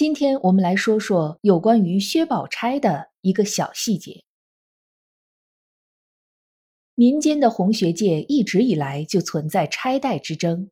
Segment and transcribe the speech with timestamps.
[0.00, 4.24] 今天我们来说说有关于薛宝钗的一个小细节。
[6.94, 10.70] 民间的红学界一直以来就存在钗黛之争，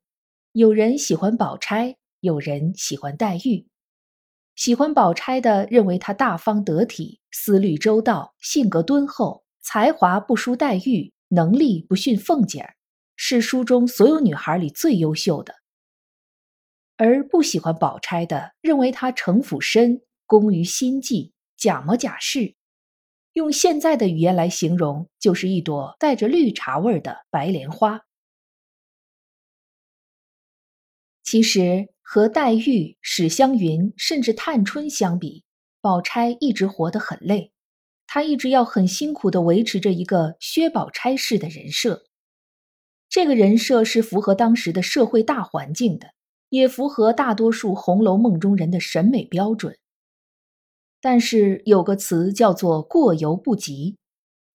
[0.53, 3.67] 有人喜欢宝钗，有人喜欢黛玉。
[4.57, 12.77] 喜欢宝钗的认为她大方得体、思虑周到、性格敦厚、才华不输黛玉、能力不逊凤姐儿，
[13.15, 15.55] 是书中所有女孩里最优秀的。
[16.99, 22.57] 而不喜欢宝钗的，认为她城府深，工于心计，假模假式。
[23.35, 28.03] 用现在的语言来形容，就是一朵带着绿茶味儿的白莲花。
[31.23, 35.45] 其实和黛玉、史湘云甚至探春相比，
[35.81, 37.53] 宝钗一直活得很累，
[38.09, 42.07] 她一直要很辛苦的维持着一个薛宝钗式的人设。
[43.09, 46.18] 这个人设是符合当时的社会大环境的。
[46.51, 49.77] 也符合大多数《红楼梦》中人的审美标准，
[51.01, 53.97] 但是有个词叫做“过犹不及”。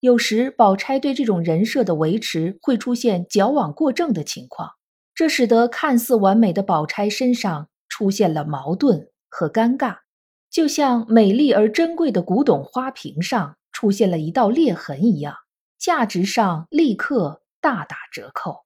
[0.02, 4.72] 有时宝钗对这种人设的维持会出现矫枉过正的情况，
[5.16, 10.00] 这使得看似完美的宝钗身上出现了矛盾和尴尬，
[10.50, 15.36] 就像美丽而珍贵的古董花瓶上出现了一道裂痕一样，
[15.80, 18.66] 价值上立刻大打折扣。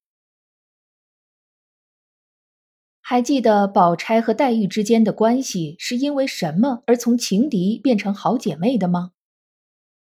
[3.10, 9.14] 还记得宝钗和黛玉之间的关系是因为什么而从情敌变成好姐妹的吗？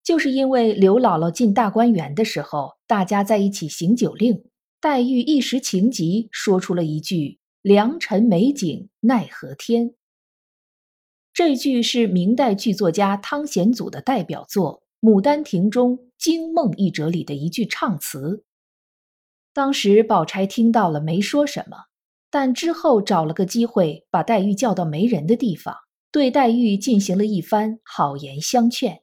[0.05, 4.45] 就是因为刘姥姥进大观园的时候，大家在一起行酒令，
[4.81, 9.95] 黛玉一时情急，说出了一句“良辰美景奈何天”。
[11.35, 18.45] 这句是明代剧作家汤显祖的代表作《牡丹亭》中《惊梦》一折里的一句唱词。
[19.53, 21.87] 当时宝钗听到了，没说什么。
[22.33, 25.77] 但之后找了个机会，把黛玉叫到没人的地方，
[26.11, 29.03] 对黛玉进行了一番好言相劝。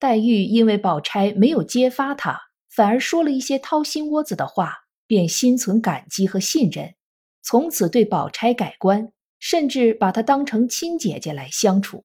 [0.00, 2.36] 黛玉因为宝钗没有揭发她，
[2.68, 4.74] 反而说了一些掏心窝子的话，
[5.06, 6.94] 便心存感激和信任，
[7.42, 12.04] 从此对宝钗改观，甚至把她当成亲姐姐来相处。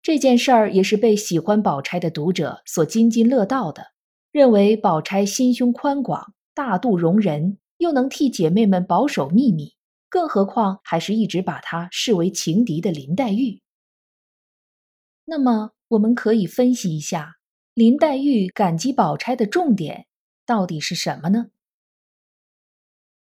[0.00, 3.88] 这件事儿也是被喜欢宝钗的读者所津津乐道的，
[4.30, 7.58] 认为宝钗心胸宽广，大度容人。
[7.78, 9.74] 又能替姐妹们保守秘密，
[10.08, 13.60] 更何况还是一直把她视为情敌的林黛玉。
[15.24, 17.36] 那么，我们可以分析一下
[17.74, 20.06] 林黛玉感激宝钗的重点
[20.46, 21.46] 到底是什么呢？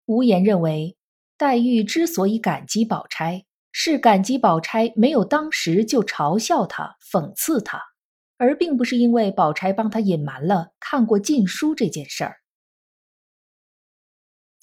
[0.06, 0.96] 无言认为，
[1.36, 7.82] 黛玉之所以感激宝钗，是感激宝钗没有当时就嘲笑她、讽刺她，
[8.38, 12.38] 而并不是因为宝钗帮她隐瞒了看过禁书这件事儿。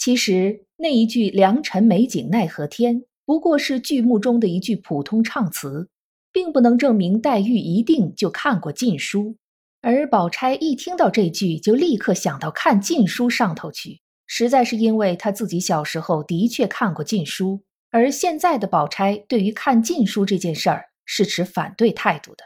[0.03, 5.89] 其实那一句“良辰美景奈何天”不过是剧目中的一句普通唱词，
[6.33, 9.37] 并不能证明黛玉一定就看过禁书。
[9.81, 22.43] 而宝钗一听到这句，就立刻想到看禁书上头去，实在是因为她自己小时候的确看过禁书，而现在的宝钗对于看禁书这件事儿是持反对态度的，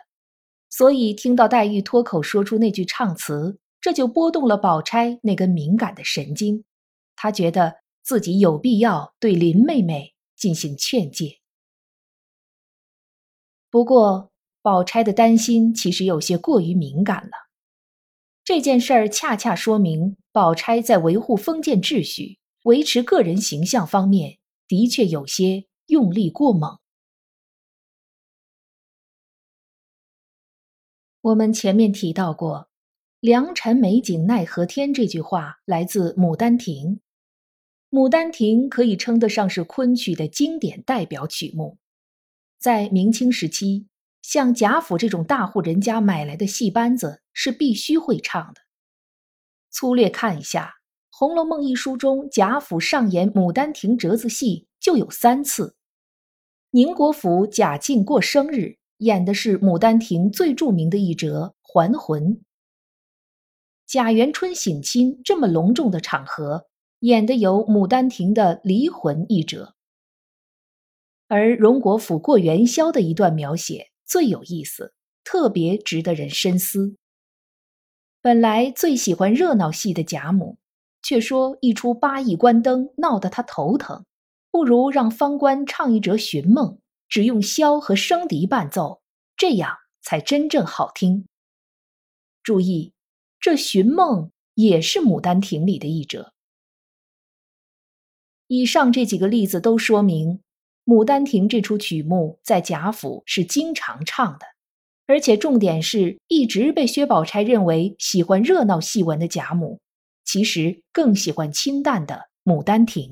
[0.69, 6.63] 所以听到黛玉脱口说出那句唱词，这就拨动了宝钗那根敏感的神经。
[7.17, 11.41] 他觉得自己有必要对林妹妹进行劝诫。
[13.69, 14.31] 不过，
[14.63, 17.33] 宝钗的担心其实有些过于敏感了。
[18.45, 24.39] 这件事儿恰恰说明，宝钗在维护封建秩序、维持个人形象方面，
[24.69, 26.79] 的确有些用力过猛。
[31.23, 32.69] 我们前面提到过
[33.19, 36.87] ，“良辰美景奈何天”这句话来自《牡丹亭》。
[37.89, 41.79] 《牡丹亭》可以称得上是昆曲的经典代表曲目，
[42.59, 43.87] 在明清时期，
[44.23, 48.63] 像贾府这种大户人家买来的戏班子是必须会唱的。
[49.71, 50.75] 粗略看一下，
[51.17, 55.77] 《红楼梦》一书中，贾府上演《牡丹亭》折子戏就有三次。
[56.71, 62.35] 宁国府贾静过生日，演的是《牡丹亭》最著名的一折《还魂》。
[63.87, 66.67] 贾元春省亲这么隆重的场合。
[67.01, 69.75] 演的有《牡丹亭》的离魂一折。
[71.29, 74.95] 而荣国府过元宵的一段描写最有意思，
[75.25, 76.97] 特别值得人深思。
[78.23, 80.59] 本来最喜欢热闹戏的贾母，
[81.03, 84.05] 却说一出八义关灯闹得他头疼，
[84.51, 86.79] 不如让方官唱一折寻梦，
[87.09, 89.03] 只用箫和笙笛伴奏，
[89.37, 91.27] 这样才真正好听。
[92.43, 92.93] 注意，
[93.41, 96.33] 这寻梦也是《牡丹亭》里的一折。
[98.49, 100.41] 以上这几个例子都说明。
[100.89, 104.47] 《牡丹亭》这出曲目在贾府是经常唱的，
[105.09, 109.81] 而且重点是一直被薛宝钗认为喜欢热闹戏文的贾母，
[110.25, 113.11] 其实更喜欢清淡的《牡丹亭》。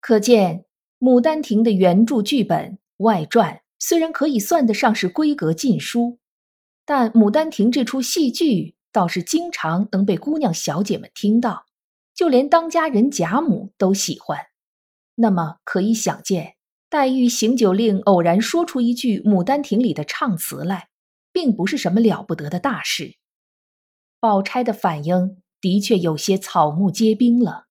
[0.00, 0.64] 可见，
[1.04, 6.20] 《牡丹亭》的原著剧本外传虽然可以算得上是闺阁禁书，
[6.84, 11.65] 但《牡丹亭》这出戏剧倒是经常能被姑娘小姐们听到，
[12.16, 14.40] 就连当家人贾母都喜欢。
[15.14, 16.56] 那么可以想见，
[16.88, 20.88] 黛玉行酒令偶然说出一句《牡丹亭》里的唱词来，
[21.30, 23.16] 并不是什么了不得的大事。
[24.18, 27.66] 宝钗的反应的确有些草木皆兵了。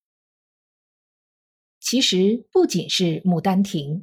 [1.80, 4.00] 其实不仅是《牡丹亭》，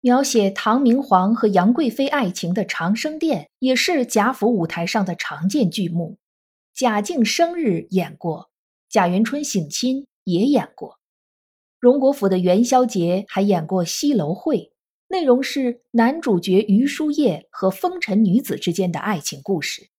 [0.00, 6.18] 描写唐明皇和杨贵妃爱情的《长生殿》也是贾府舞台上的常见剧目。
[6.74, 8.50] 贾静生日演过，
[8.96, 10.98] 贾元春省亲也演过。
[11.78, 14.56] 荣国府的元宵节还演过《西楼会》，
[15.08, 19.90] 内容是男主角余叔夜和风尘女子之间的爱情故事。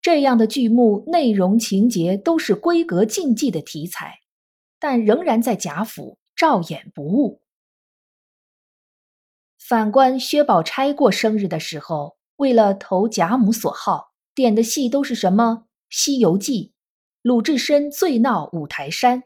[0.00, 4.20] 这样的剧目内容情节都是规格禁忌的题材，
[4.80, 7.42] 但仍然在贾府照演不误。
[9.58, 16.68] 反观薛宝钗过生日的时候，为了投贾母所好，点的戏都是什么《西游记》、
[17.26, 19.24] 鲁智深醉闹五台山。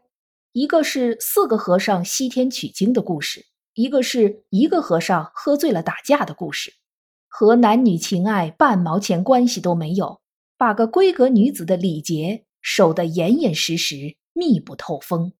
[0.52, 3.44] 一个是四个和尚西天取经的故事，
[3.75, 6.73] 一个是一个和尚喝醉了打架的故事，
[7.29, 10.23] 和男女情爱半毛钱关系都没有，
[10.56, 15.35] 把个闺阁女子的礼节守得严严实实、密不透风。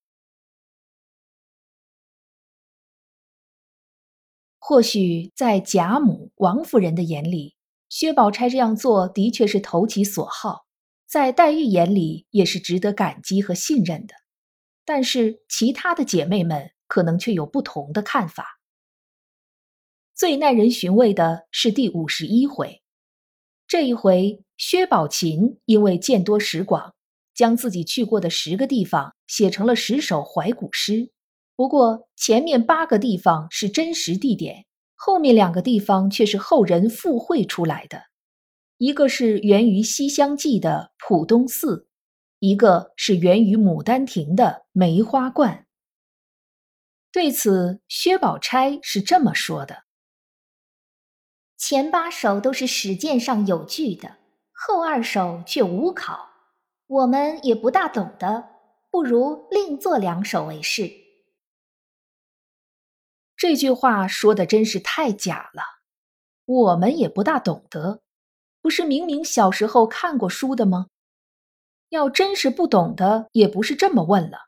[4.59, 7.57] 或许在贾母、王夫人的眼里，
[7.89, 10.67] 薛宝钗这样做的确是投其所好；
[11.11, 14.15] 在黛玉眼里，也是值得感激和信任的。
[14.85, 18.61] 但是其他的姐妹们可能却有不同的看法。
[20.15, 22.81] 最耐人寻味的是第五十一回，
[23.67, 26.95] 这一回薛宝琴因为见多识广，
[27.35, 31.11] 将自己去过的十个地方写成了十首怀古诗。
[31.57, 34.65] 不过前面八个地方是真实地点，
[34.95, 38.01] 后面两个地方却是后人附会出来的，
[38.81, 41.87] 一个是源于《西厢记》的浦东寺。
[42.39, 45.67] 一个是源于《牡丹亭》的梅花观。
[47.13, 49.83] 对此，薛宝钗是这么说的
[51.59, 54.17] ：“前八首都是史鉴上有据的，
[54.51, 56.31] 后二首却无考，
[56.87, 58.49] 我们也不大懂得，
[58.91, 60.91] 不如另作两首为是。”
[63.37, 65.63] 这句话说的真是太假了。
[66.47, 68.01] 我们也不大懂得，
[68.63, 70.87] 不是明明小时候看过书的吗？
[71.89, 74.39] 要真是不懂的，也不是这么问了。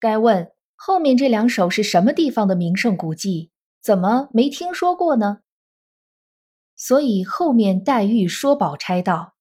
[0.00, 3.50] 该问后面这两首是什么地方的名胜古迹？
[3.80, 5.40] 怎么没听说过呢？
[6.74, 9.34] 所以后面黛玉说宝钗道：“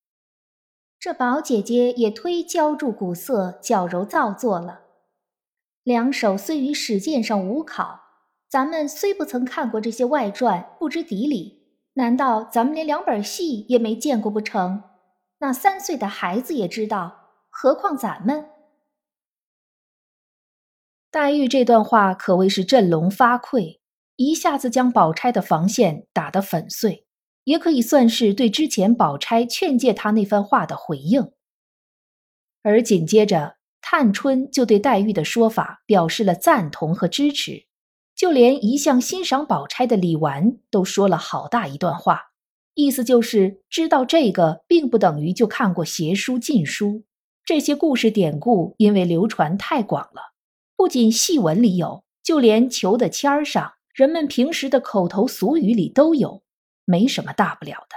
[0.99, 4.81] 这宝姐姐也忒浇筑古色，矫揉造作了。
[5.83, 8.01] 两首虽于史鉴上无考，
[8.47, 11.60] 咱们虽不曾看过这些外传，不知底里，
[11.93, 14.83] 难道咱们连两本戏也没见过不成？
[15.39, 17.19] 那三岁的孩子也知道。”
[17.53, 18.49] 何况咱们，
[21.11, 23.81] 黛玉这段话可谓是振聋发聩，
[24.15, 27.05] 一下子将宝钗的防线打得粉碎，
[27.43, 31.33] 也可以算是对之前宝钗劝诫他那番话的回应。
[32.63, 37.65] 而紧接着，探春就对黛玉的说法表示了赞同和支持，
[38.21, 42.33] 就连一向欣赏宝钗的李纨都说了好大一段话，
[42.75, 47.03] 意思就是知道这个并不等于就看过邪书禁书。
[47.43, 50.33] 这些故事典故因为流传太广了，
[50.75, 56.43] 不仅戏文里有，就连求的签儿上，人们平时的口头俗语里都有，
[56.85, 57.95] 没什么大不了的。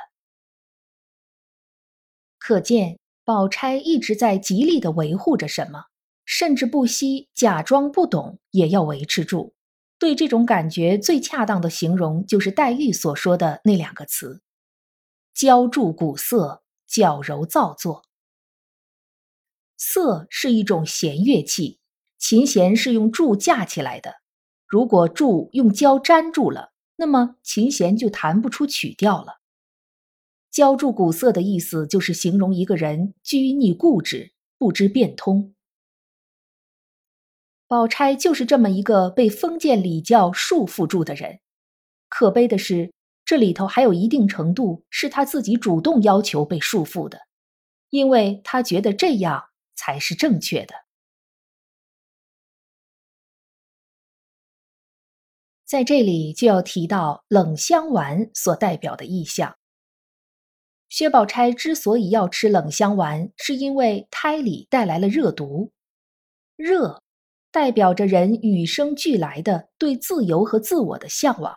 [2.39, 5.85] 可见宝钗一直在极力的维护着什么，
[6.25, 9.54] 甚至不惜假装不懂也要维持住。
[9.99, 14.43] 对这种感觉最恰当的形容，就是黛玉所说的那两个词：
[15.33, 18.05] 浇筑古色，矫揉造作。
[19.77, 21.79] 瑟是一种弦乐器，
[22.19, 24.17] 琴弦是用柱架起来的，
[24.67, 29.41] 如果柱用胶粘住了，那么琴弦就弹不出曲调了。
[30.51, 35.54] 浇筑古色的意思就是形容一个人拘泥固执，不知变通。
[37.67, 41.41] 宝钗就是这么一个被封建礼教束缚住的人。
[42.09, 42.93] 可悲的是，
[43.25, 47.21] 这里头还有一定程度是他自己主动要求被束缚的，
[47.91, 49.45] 因为他觉得这样
[49.75, 50.75] 才是正确的。
[55.65, 59.57] 在这里就要提到冷香丸所代表的意象。
[60.91, 65.73] 薛宝钗之所以要吃冷香丸，是因为胎里带来了热毒，
[66.55, 67.03] 热
[67.55, 71.55] 代表着人与生俱来的对自由和自我的向往，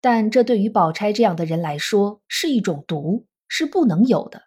[0.00, 4.44] 但这对于宝钗这样的人来说是一种毒，是不能有的，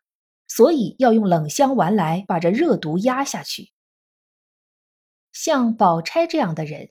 [0.47, 3.69] 所以要用冷香丸来把这热毒压下去。
[5.31, 6.89] 像宝钗这样的人。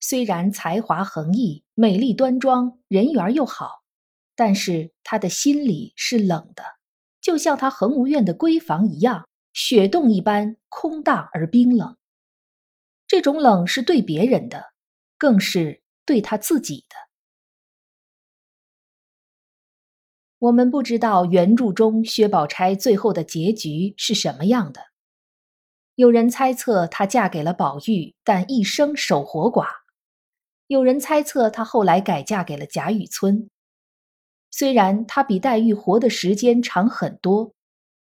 [0.00, 3.84] 虽然才华横溢、美丽端庄、人缘又好，
[4.34, 6.64] 但是他的心里是冷的，
[7.22, 11.96] 就像他恒无怨的闺房一样，雪洞一般空荡而冰冷。
[13.06, 14.72] 这种冷是对别人的，
[15.18, 16.96] 更是对他自己的。
[20.38, 24.80] 我们不知道原著中薛宝钗最后的结局是什么样的。
[25.94, 29.68] 有人猜测她嫁给了宝玉，但一生守活寡。
[30.66, 33.48] 有人猜测，她后来改嫁给了贾雨村。
[34.50, 37.54] 虽然她比黛玉活的时间长很多，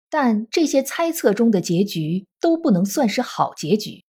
[0.10, 4.04] 但这些猜测中的结局都不能算是好结局。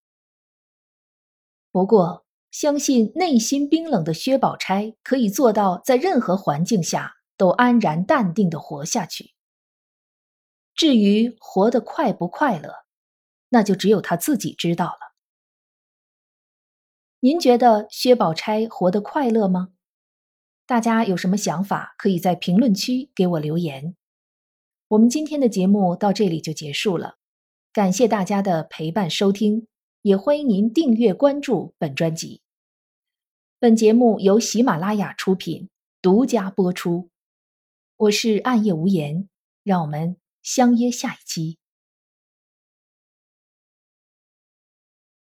[1.79, 9.33] 不过，相信内心冰冷的薛宝钗可以做到在任何环境下都安然淡定的活下去。
[10.75, 12.75] 至于活得快不快乐，
[13.51, 15.15] 那就只有她自己知道了。
[17.21, 19.69] 您觉得薛宝钗活得快乐吗？
[20.67, 23.95] 大家有什么想法，可以在评论区给我留言。
[24.89, 27.19] 我们今天的节目到这里就结束了，
[27.73, 29.69] 感谢大家的陪伴收听，
[30.03, 32.41] 也欢迎您订阅关注本专辑。
[33.59, 35.69] 本节目由喜马拉雅出品，
[36.01, 37.11] 独家播出。
[37.97, 39.29] 我是暗夜无言，
[39.65, 41.59] 让我们相约下一期。